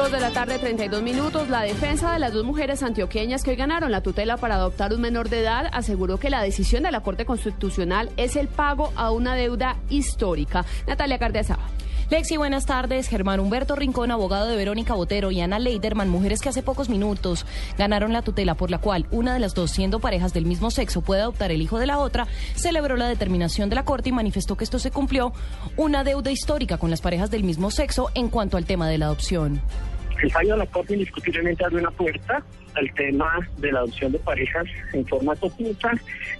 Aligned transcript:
Dos 0.00 0.12
de 0.12 0.18
la 0.18 0.30
tarde, 0.30 0.58
32 0.58 1.02
minutos. 1.02 1.50
La 1.50 1.60
defensa 1.60 2.14
de 2.14 2.18
las 2.18 2.32
dos 2.32 2.42
mujeres 2.42 2.82
antioqueñas 2.82 3.42
que 3.42 3.50
hoy 3.50 3.56
ganaron 3.56 3.90
la 3.90 4.00
tutela 4.00 4.38
para 4.38 4.54
adoptar 4.54 4.94
un 4.94 5.02
menor 5.02 5.28
de 5.28 5.40
edad 5.40 5.68
aseguró 5.74 6.16
que 6.16 6.30
la 6.30 6.42
decisión 6.42 6.84
de 6.84 6.90
la 6.90 7.02
Corte 7.02 7.26
Constitucional 7.26 8.08
es 8.16 8.34
el 8.36 8.48
pago 8.48 8.94
a 8.96 9.10
una 9.10 9.34
deuda 9.34 9.76
histórica. 9.90 10.64
Natalia 10.86 11.18
Cardiazaba. 11.18 11.64
Lexi, 12.10 12.36
buenas 12.36 12.66
tardes. 12.66 13.06
Germán 13.06 13.38
Humberto 13.38 13.76
Rincón, 13.76 14.10
abogado 14.10 14.48
de 14.48 14.56
Verónica 14.56 14.94
Botero 14.94 15.30
y 15.30 15.40
Ana 15.40 15.60
Leiderman, 15.60 16.08
mujeres 16.08 16.40
que 16.40 16.48
hace 16.48 16.60
pocos 16.60 16.88
minutos 16.88 17.46
ganaron 17.78 18.12
la 18.12 18.22
tutela 18.22 18.56
por 18.56 18.68
la 18.68 18.78
cual 18.78 19.06
una 19.12 19.32
de 19.32 19.38
las 19.38 19.54
dos, 19.54 19.70
siendo 19.70 20.00
parejas 20.00 20.32
del 20.32 20.44
mismo 20.44 20.72
sexo, 20.72 21.02
puede 21.02 21.20
adoptar 21.20 21.52
el 21.52 21.62
hijo 21.62 21.78
de 21.78 21.86
la 21.86 21.98
otra, 21.98 22.26
celebró 22.56 22.96
la 22.96 23.06
determinación 23.06 23.70
de 23.70 23.76
la 23.76 23.84
Corte 23.84 24.08
y 24.08 24.12
manifestó 24.12 24.56
que 24.56 24.64
esto 24.64 24.80
se 24.80 24.90
cumplió 24.90 25.32
una 25.76 26.02
deuda 26.02 26.32
histórica 26.32 26.78
con 26.78 26.90
las 26.90 27.00
parejas 27.00 27.30
del 27.30 27.44
mismo 27.44 27.70
sexo 27.70 28.10
en 28.14 28.28
cuanto 28.28 28.56
al 28.56 28.66
tema 28.66 28.88
de 28.88 28.98
la 28.98 29.06
adopción. 29.06 29.62
El 30.22 30.30
fallo 30.30 30.52
de 30.52 30.58
la 30.58 30.66
Corte 30.66 30.94
indiscutiblemente 30.94 31.64
abre 31.64 31.78
una 31.78 31.90
puerta 31.90 32.42
al 32.74 32.94
tema 32.94 33.38
de 33.58 33.72
la 33.72 33.80
adopción 33.80 34.12
de 34.12 34.18
parejas 34.18 34.64
en 34.92 35.06
forma 35.06 35.34
conjunta 35.36 35.92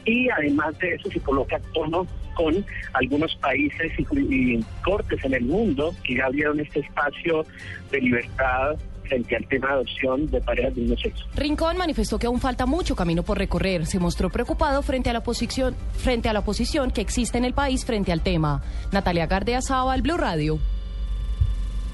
y 0.04 0.28
además 0.30 0.78
de 0.78 0.94
eso 0.94 1.10
se 1.10 1.20
coloca 1.20 1.58
tono 1.72 2.06
con 2.34 2.64
algunos 2.92 3.34
países 3.36 3.92
y, 3.98 4.64
cortes 4.84 5.24
en 5.24 5.34
el 5.34 5.44
mundo 5.44 5.94
que 6.04 6.16
ya 6.16 6.26
abrieron 6.26 6.60
este 6.60 6.80
espacio 6.80 7.44
de 7.90 8.00
libertad 8.00 8.76
frente 9.04 9.36
al 9.36 9.46
tema 9.48 9.66
de 9.68 9.72
adopción 9.74 10.26
de 10.30 10.40
parejas 10.40 10.74
del 10.74 10.84
mismo 10.84 10.98
sexo. 10.98 11.26
Rincón 11.34 11.76
manifestó 11.76 12.18
que 12.18 12.28
aún 12.28 12.40
falta 12.40 12.64
mucho 12.64 12.94
camino 12.94 13.24
por 13.24 13.38
recorrer. 13.38 13.86
Se 13.86 13.98
mostró 13.98 14.30
preocupado 14.30 14.82
frente 14.82 15.10
a 15.10 15.12
la 15.12 15.18
oposición, 15.18 15.74
frente 15.94 16.28
a 16.28 16.32
la 16.32 16.40
oposición 16.40 16.92
que 16.92 17.00
existe 17.00 17.36
en 17.36 17.44
el 17.44 17.52
país 17.52 17.84
frente 17.84 18.12
al 18.12 18.22
tema. 18.22 18.62
Natalia 18.92 19.26
Gardea 19.26 19.60
al 19.68 20.02
Blue 20.02 20.16
Radio. 20.16 20.60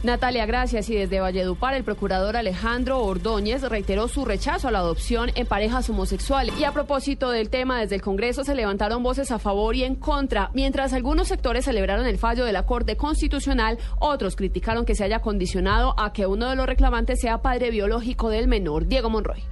Natalia, 0.02 0.46
gracias. 0.46 0.88
Y 0.88 0.94
desde 0.94 1.20
Valledupar, 1.20 1.74
el 1.74 1.84
procurador 1.84 2.36
Alejandro 2.36 3.02
Ordóñez 3.02 3.62
reiteró 3.62 4.08
su 4.08 4.24
rechazo 4.24 4.68
a 4.68 4.70
la 4.70 4.78
adopción 4.78 5.30
en 5.34 5.46
parejas 5.46 5.88
homosexuales. 5.90 6.54
Y 6.58 6.64
a 6.64 6.72
propósito 6.72 7.30
del 7.30 7.50
tema, 7.50 7.80
desde 7.80 7.96
el 7.96 8.02
Congreso 8.02 8.44
se 8.44 8.54
levantaron 8.54 9.02
voces 9.02 9.30
a 9.30 9.38
favor 9.38 9.74
y 9.74 9.84
en 9.84 9.96
contra. 9.96 10.50
Mientras 10.54 10.92
algunos 10.92 11.28
sectores 11.28 11.64
celebraron 11.64 12.06
el 12.06 12.18
fallo 12.18 12.44
de 12.44 12.52
la 12.52 12.66
Corte 12.66 12.96
Constitucional, 12.96 13.78
otros 13.98 14.36
criticaron 14.36 14.84
que 14.84 14.94
se 14.94 15.04
haya 15.04 15.20
condicionado 15.20 15.98
a 15.98 16.12
que 16.12 16.26
uno 16.26 16.48
de 16.48 16.56
los 16.56 16.66
reclamantes 16.66 17.20
sea 17.20 17.42
padre 17.42 17.70
biológico 17.70 18.28
del 18.28 18.48
menor, 18.48 18.86
Diego 18.86 19.10
Monroy. 19.10 19.42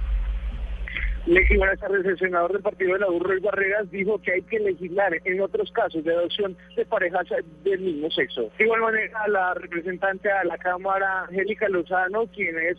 Lexi, 1.27 1.57
buenas 1.57 1.79
tardes. 1.79 2.05
El 2.05 2.19
senador 2.19 2.53
del 2.53 2.61
partido 2.61 2.93
de 2.93 2.99
la 2.99 3.09
U, 3.09 3.17
Roy 3.17 3.39
Barreras, 3.39 3.89
dijo 3.89 4.21
que 4.21 4.33
hay 4.33 4.41
que 4.43 4.59
legislar 4.59 5.11
en 5.23 5.41
otros 5.41 5.71
casos 5.71 6.03
de 6.03 6.13
adopción 6.13 6.55
de 6.75 6.85
parejas 6.85 7.25
del 7.63 7.79
mismo 7.79 8.11
sexo. 8.11 8.51
De 8.59 8.65
igual 8.65 8.81
manera, 8.81 9.27
la 9.27 9.55
representante 9.55 10.31
a 10.31 10.43
la 10.43 10.55
Cámara, 10.59 11.23
Angélica 11.23 11.67
Lozano, 11.67 12.27
quien 12.27 12.55
es 12.59 12.77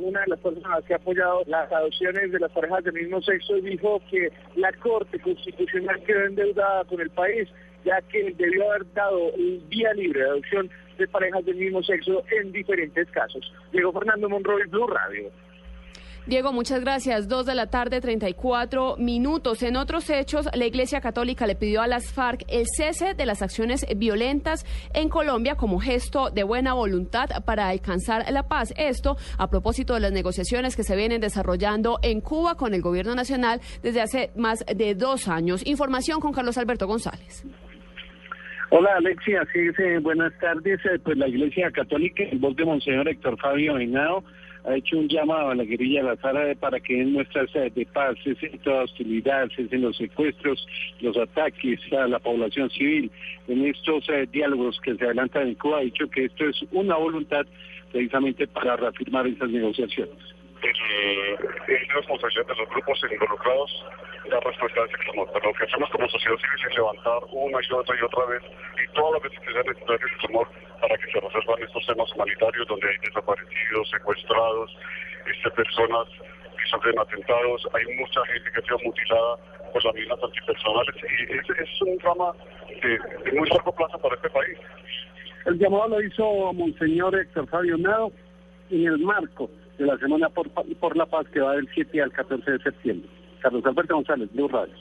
una 0.00 0.20
de 0.20 0.26
las 0.28 0.40
personas 0.40 0.82
que 0.84 0.94
ha 0.94 0.96
apoyado 0.96 1.42
las 1.46 1.70
adopciones 1.70 2.32
de 2.32 2.40
las 2.40 2.50
parejas 2.52 2.82
del 2.82 2.94
mismo 2.94 3.20
sexo, 3.20 3.56
dijo 3.56 4.00
que 4.10 4.32
la 4.56 4.72
Corte 4.72 5.20
Constitucional 5.20 6.02
quedó 6.04 6.24
endeudada 6.24 6.84
con 6.86 6.98
el 6.98 7.10
país, 7.10 7.46
ya 7.84 8.00
que 8.00 8.32
debió 8.38 8.70
haber 8.70 8.90
dado 8.94 9.32
vía 9.68 9.92
libre 9.92 10.20
de 10.20 10.30
adopción 10.30 10.70
de 10.96 11.08
parejas 11.08 11.44
del 11.44 11.56
mismo 11.56 11.82
sexo 11.82 12.24
en 12.30 12.52
diferentes 12.52 13.10
casos. 13.10 13.52
Diego 13.70 13.92
Fernando 13.92 14.30
Monroy, 14.30 14.66
Blue 14.68 14.86
Radio. 14.86 15.30
Diego, 16.24 16.52
muchas 16.52 16.80
gracias. 16.80 17.26
Dos 17.26 17.46
de 17.46 17.56
la 17.56 17.66
tarde, 17.66 18.00
34 18.00 18.96
minutos. 18.96 19.60
En 19.64 19.76
otros 19.76 20.08
hechos, 20.08 20.48
la 20.54 20.66
Iglesia 20.66 21.00
Católica 21.00 21.48
le 21.48 21.56
pidió 21.56 21.82
a 21.82 21.88
las 21.88 22.12
FARC 22.12 22.44
el 22.48 22.64
cese 22.76 23.14
de 23.14 23.26
las 23.26 23.42
acciones 23.42 23.84
violentas 23.96 24.64
en 24.94 25.08
Colombia 25.08 25.56
como 25.56 25.80
gesto 25.80 26.30
de 26.30 26.44
buena 26.44 26.74
voluntad 26.74 27.28
para 27.44 27.68
alcanzar 27.68 28.30
la 28.30 28.46
paz. 28.46 28.72
Esto 28.76 29.16
a 29.36 29.50
propósito 29.50 29.94
de 29.94 30.00
las 30.00 30.12
negociaciones 30.12 30.76
que 30.76 30.84
se 30.84 30.94
vienen 30.94 31.20
desarrollando 31.20 31.98
en 32.02 32.20
Cuba 32.20 32.56
con 32.56 32.72
el 32.72 32.82
gobierno 32.82 33.16
nacional 33.16 33.60
desde 33.82 34.00
hace 34.00 34.30
más 34.36 34.64
de 34.64 34.94
dos 34.94 35.26
años. 35.26 35.66
Información 35.66 36.20
con 36.20 36.32
Carlos 36.32 36.56
Alberto 36.56 36.86
González. 36.86 37.44
Hola 38.70 38.94
Alexia, 38.96 39.44
sí, 39.52 39.60
buenas 40.00 40.32
tardes. 40.38 40.78
Eh, 40.86 41.00
pues 41.02 41.18
la 41.18 41.26
Iglesia 41.26 41.70
Católica, 41.72 42.22
en 42.22 42.40
voz 42.40 42.54
de 42.54 42.64
Monseñor 42.64 43.08
Héctor 43.08 43.38
Fabio 43.38 43.76
Henao, 43.76 44.24
ha 44.64 44.76
hecho 44.76 44.98
un 44.98 45.08
llamado 45.08 45.50
a 45.50 45.54
la 45.54 45.64
guerrilla 45.64 46.02
de 46.02 46.08
la 46.08 46.16
Zara 46.16 46.54
para 46.54 46.78
que 46.80 46.96
den 46.96 47.12
muestras 47.12 47.52
de 47.52 47.86
paz, 47.92 48.16
cesen 48.22 48.58
toda 48.60 48.84
hostilidad, 48.84 49.48
cesen 49.56 49.82
los 49.82 49.96
secuestros, 49.96 50.66
los 51.00 51.16
ataques 51.16 51.80
a 51.92 52.06
la 52.06 52.18
población 52.18 52.70
civil. 52.70 53.10
En 53.48 53.64
estos 53.66 54.08
eh, 54.08 54.28
diálogos 54.30 54.80
que 54.80 54.94
se 54.94 55.04
adelantan 55.04 55.48
en 55.48 55.54
Cuba 55.56 55.78
ha 55.78 55.82
dicho 55.82 56.08
que 56.08 56.26
esto 56.26 56.44
es 56.44 56.64
una 56.70 56.96
voluntad 56.96 57.44
precisamente 57.90 58.46
para 58.46 58.76
reafirmar 58.76 59.26
esas 59.26 59.50
negociaciones. 59.50 60.16
Eh, 60.62 61.36
es 61.68 62.46
de 62.46 62.54
los 62.54 62.68
grupos 62.68 63.00
involucrados 63.10 63.84
dar 64.30 64.44
respuesta 64.44 64.80
a 64.80 64.84
ese 64.84 64.96
clamor. 65.04 65.28
Pero 65.32 65.46
lo 65.46 65.54
que 65.54 65.64
hacemos 65.64 65.90
como 65.90 66.08
sociedad 66.08 66.36
civil 66.36 66.70
es 66.70 66.76
levantar 66.76 67.20
una 67.30 67.58
y 67.60 67.72
otra 67.72 67.96
y 67.96 68.02
otra 68.02 68.24
vez 68.26 68.42
y 68.78 68.92
todas 68.94 69.12
las 69.14 69.22
veces 69.22 69.38
que 69.40 69.52
sea 69.52 69.62
necesario 69.62 70.06
ese 70.06 70.16
clamor 70.26 70.48
para 70.80 70.96
que 70.98 71.12
se 71.12 71.20
resuelvan 71.20 71.62
estos 71.62 71.86
temas 71.86 72.12
humanitarios 72.14 72.66
donde 72.68 72.88
hay 72.88 72.98
desaparecidos, 72.98 73.90
secuestrados, 73.90 74.76
este, 75.26 75.50
personas 75.50 76.08
que 76.18 76.66
sufren 76.70 76.98
atentados, 76.98 77.68
hay 77.74 77.84
mucha 77.96 78.24
gente 78.26 78.50
que 78.52 78.58
ha 78.58 78.62
sido 78.62 78.78
mutilada 78.84 79.36
por 79.72 79.84
las 79.84 79.94
mismas 79.94 80.18
antipersonales 80.22 80.96
y 80.96 81.32
es, 81.32 81.58
es 81.58 81.82
un 81.82 81.98
drama 81.98 82.32
de, 82.68 83.32
muy 83.32 83.48
largo 83.48 83.72
plazo 83.72 83.98
para 83.98 84.14
este 84.16 84.30
país. 84.30 84.58
El 85.46 85.58
llamado 85.58 85.88
lo 85.88 86.02
hizo 86.02 86.52
Monseñor 86.52 87.14
Héctor 87.18 87.48
Fabio 87.48 87.76
Nado 87.78 88.12
en 88.70 88.86
el 88.86 88.98
marco 88.98 89.50
de 89.78 89.86
la 89.86 89.98
Semana 89.98 90.28
por, 90.28 90.50
por 90.50 90.96
la 90.96 91.06
Paz 91.06 91.26
que 91.32 91.40
va 91.40 91.56
del 91.56 91.68
7 91.74 92.02
al 92.02 92.12
14 92.12 92.50
de 92.50 92.58
septiembre. 92.58 93.08
Carlos 93.40 93.64
Alberto 93.66 93.94
González, 93.94 94.32
Blue 94.32 94.48
Radio. 94.48 94.74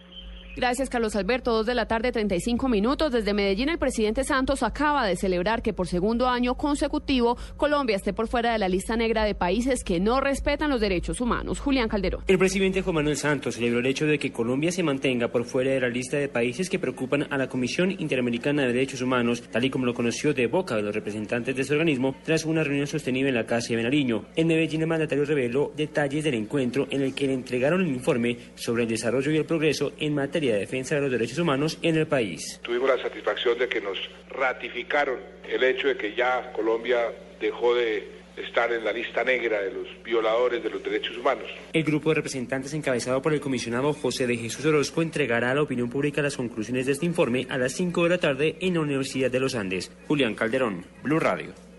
Gracias, 0.56 0.90
Carlos 0.90 1.16
Alberto. 1.16 1.54
Dos 1.54 1.66
de 1.66 1.76
la 1.76 1.86
tarde, 1.86 2.12
35 2.12 2.68
minutos. 2.68 3.12
Desde 3.12 3.34
Medellín, 3.34 3.70
el 3.70 3.78
presidente 3.78 4.26
Santos 4.26 4.64
acaba 4.64 5.06
de 5.08 5.16
celebrar 5.16 5.62
que 5.62 5.72
por 5.72 5.88
segundo 5.88 6.28
año 6.28 6.56
consecutivo 6.56 7.38
Colombia 7.56 7.96
esté 7.96 8.12
por 8.12 8.28
fuera 8.28 8.52
de 8.52 8.60
la 8.60 8.68
lista 8.68 8.98
negra 8.98 9.24
de 9.24 9.34
países 9.34 9.86
que 9.86 10.02
no 10.02 10.20
respetan 10.20 10.70
los 10.70 10.82
derechos 10.82 11.22
humanos. 11.22 11.62
Julián 11.62 11.88
Calderón. 11.88 12.24
El 12.28 12.38
presidente 12.38 12.82
Juan 12.82 12.96
Manuel 12.96 13.16
Santos 13.16 13.56
celebró 13.56 13.80
el 13.80 13.86
hecho 13.86 14.06
de 14.06 14.20
que 14.20 14.34
Colombia 14.34 14.74
se 14.74 14.84
mantenga 14.84 15.30
por 15.30 15.46
fuera 15.46 15.72
de 15.72 15.80
la 15.80 15.88
lista 15.88 16.18
de 16.18 16.28
países 16.28 16.70
que 16.70 16.80
preocupan 16.80 17.28
a 17.32 17.38
la 17.38 17.48
Comisión 17.48 17.92
Interamericana 17.92 18.64
de 18.64 18.74
Derechos 18.74 19.02
Humanos, 19.02 19.44
tal 19.50 19.64
y 19.64 19.70
como 19.70 19.86
lo 19.86 19.94
conoció 19.94 20.34
de 20.34 20.48
boca 20.48 20.76
de 20.76 20.82
los 20.82 20.94
representantes 20.94 21.56
de 21.56 21.62
ese 21.62 21.74
organismo 21.74 22.16
tras 22.26 22.44
una 22.44 22.64
reunión 22.64 22.88
sostenida 22.88 23.30
en 23.30 23.36
la 23.36 23.46
Casa 23.46 23.70
de 23.70 23.78
Benariño. 23.78 24.26
En 24.36 24.48
Medellín, 24.48 24.82
el 24.82 24.88
mandatario 24.88 25.24
reveló 25.24 25.72
detalles 25.78 26.26
del 26.26 26.34
encuentro 26.34 26.88
en 26.92 27.04
el 27.04 27.14
que 27.14 27.28
le 27.28 27.34
entregaron 27.34 27.82
el 27.82 27.88
informe 27.88 28.38
sobre 28.56 28.84
el 28.84 28.90
desarrollo 28.90 29.32
y 29.32 29.38
el 29.38 29.46
progreso 29.46 29.94
en 29.98 30.14
materia 30.14 30.41
de 30.50 30.60
defensa 30.60 30.96
de 30.96 31.02
los 31.02 31.12
derechos 31.12 31.38
humanos 31.38 31.78
en 31.82 31.98
el 31.98 32.08
país. 32.08 32.60
Tuvimos 32.64 32.90
la 32.90 33.02
satisfacción 33.02 33.58
de 33.58 33.68
que 33.68 33.82
nos 33.82 33.98
ratificaron 34.30 35.18
el 35.48 35.64
hecho 35.64 35.88
de 35.88 35.98
que 35.98 36.16
ya 36.16 36.52
Colombia 36.54 37.12
dejó 37.40 37.76
de 37.76 38.22
estar 38.38 38.72
en 38.72 38.84
la 38.84 38.94
lista 38.94 39.24
negra 39.24 39.62
de 39.62 39.72
los 39.72 39.88
violadores 40.04 40.64
de 40.64 40.70
los 40.70 40.84
derechos 40.84 41.18
humanos. 41.18 41.46
El 41.74 41.84
grupo 41.84 42.10
de 42.10 42.16
representantes 42.16 42.74
encabezado 42.74 43.22
por 43.22 43.34
el 43.34 43.42
comisionado 43.42 43.94
José 43.94 44.28
de 44.28 44.38
Jesús 44.38 44.66
Orozco 44.66 45.02
entregará 45.02 45.52
a 45.52 45.56
la 45.56 45.62
opinión 45.62 45.90
pública 45.90 46.22
las 46.22 46.38
conclusiones 46.38 46.86
de 46.86 46.94
este 46.94 47.06
informe 47.06 47.46
a 47.50 47.58
las 47.58 47.74
5 47.74 48.04
de 48.04 48.10
la 48.10 48.18
tarde 48.18 48.56
en 48.62 48.76
la 48.76 48.82
Universidad 48.82 49.30
de 49.30 49.40
los 49.40 49.56
Andes. 49.56 49.92
Julián 50.08 50.36
Calderón, 50.36 50.86
Blue 51.04 51.20
Radio. 51.20 51.71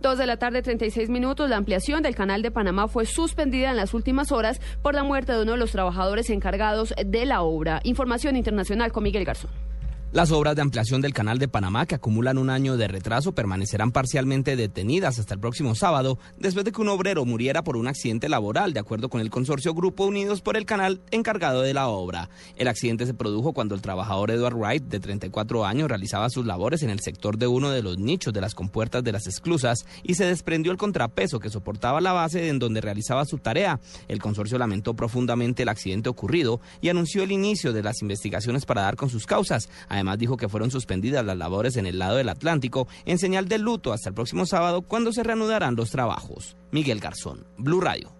Dos 0.00 0.16
de 0.16 0.24
la 0.26 0.38
tarde, 0.38 0.62
36 0.62 1.10
minutos. 1.10 1.50
La 1.50 1.58
ampliación 1.58 2.02
del 2.02 2.14
canal 2.14 2.40
de 2.40 2.50
Panamá 2.50 2.88
fue 2.88 3.04
suspendida 3.04 3.70
en 3.70 3.76
las 3.76 3.92
últimas 3.92 4.32
horas 4.32 4.58
por 4.80 4.94
la 4.94 5.04
muerte 5.04 5.32
de 5.32 5.42
uno 5.42 5.52
de 5.52 5.58
los 5.58 5.72
trabajadores 5.72 6.30
encargados 6.30 6.94
de 7.04 7.26
la 7.26 7.42
obra. 7.42 7.80
Información 7.84 8.34
internacional 8.34 8.92
con 8.92 9.02
Miguel 9.02 9.26
Garzón. 9.26 9.69
Las 10.12 10.32
obras 10.32 10.56
de 10.56 10.62
ampliación 10.62 11.00
del 11.00 11.14
canal 11.14 11.38
de 11.38 11.46
Panamá, 11.46 11.86
que 11.86 11.94
acumulan 11.94 12.36
un 12.36 12.50
año 12.50 12.76
de 12.76 12.88
retraso, 12.88 13.30
permanecerán 13.30 13.92
parcialmente 13.92 14.56
detenidas 14.56 15.20
hasta 15.20 15.34
el 15.34 15.40
próximo 15.40 15.76
sábado, 15.76 16.18
después 16.36 16.64
de 16.64 16.72
que 16.72 16.80
un 16.80 16.88
obrero 16.88 17.24
muriera 17.24 17.62
por 17.62 17.76
un 17.76 17.86
accidente 17.86 18.28
laboral, 18.28 18.72
de 18.72 18.80
acuerdo 18.80 19.08
con 19.08 19.20
el 19.20 19.30
consorcio 19.30 19.72
Grupo 19.72 20.06
Unidos 20.06 20.40
por 20.40 20.56
el 20.56 20.66
Canal 20.66 21.00
encargado 21.12 21.62
de 21.62 21.74
la 21.74 21.86
obra. 21.86 22.28
El 22.56 22.66
accidente 22.66 23.06
se 23.06 23.14
produjo 23.14 23.52
cuando 23.52 23.76
el 23.76 23.82
trabajador 23.82 24.32
Edward 24.32 24.56
Wright, 24.56 24.82
de 24.82 24.98
34 24.98 25.64
años, 25.64 25.88
realizaba 25.88 26.28
sus 26.28 26.44
labores 26.44 26.82
en 26.82 26.90
el 26.90 26.98
sector 26.98 27.38
de 27.38 27.46
uno 27.46 27.70
de 27.70 27.84
los 27.84 27.96
nichos 27.96 28.34
de 28.34 28.40
las 28.40 28.56
compuertas 28.56 29.04
de 29.04 29.12
las 29.12 29.28
esclusas 29.28 29.86
y 30.02 30.14
se 30.14 30.24
desprendió 30.24 30.72
el 30.72 30.78
contrapeso 30.78 31.38
que 31.38 31.50
soportaba 31.50 32.00
la 32.00 32.10
base 32.10 32.48
en 32.48 32.58
donde 32.58 32.80
realizaba 32.80 33.26
su 33.26 33.38
tarea. 33.38 33.78
El 34.08 34.20
consorcio 34.20 34.58
lamentó 34.58 34.94
profundamente 34.94 35.62
el 35.62 35.68
accidente 35.68 36.08
ocurrido 36.08 36.60
y 36.80 36.88
anunció 36.88 37.22
el 37.22 37.30
inicio 37.30 37.72
de 37.72 37.84
las 37.84 38.02
investigaciones 38.02 38.66
para 38.66 38.82
dar 38.82 38.96
con 38.96 39.08
sus 39.08 39.24
causas. 39.24 39.68
Además 40.00 40.18
dijo 40.18 40.38
que 40.38 40.48
fueron 40.48 40.70
suspendidas 40.70 41.26
las 41.26 41.36
labores 41.36 41.76
en 41.76 41.84
el 41.84 41.98
lado 41.98 42.16
del 42.16 42.30
Atlántico 42.30 42.88
en 43.04 43.18
señal 43.18 43.48
de 43.48 43.58
luto 43.58 43.92
hasta 43.92 44.08
el 44.08 44.14
próximo 44.14 44.46
sábado 44.46 44.80
cuando 44.80 45.12
se 45.12 45.22
reanudarán 45.22 45.76
los 45.76 45.90
trabajos. 45.90 46.56
Miguel 46.70 47.00
Garzón, 47.00 47.44
Blue 47.58 47.82
Radio. 47.82 48.10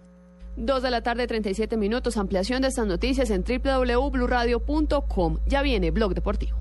Dos 0.55 0.83
de 0.83 0.91
la 0.91 1.01
tarde, 1.01 1.25
37 1.25 1.77
minutos. 1.77 2.17
Ampliación 2.17 2.61
de 2.61 2.67
estas 2.67 2.85
noticias 2.85 3.31
en 3.31 3.43
www.bluradio.com. 3.43 5.39
Ya 5.47 5.63
viene 5.63 5.89
Blog 5.89 6.13
Deportivo. 6.13 6.60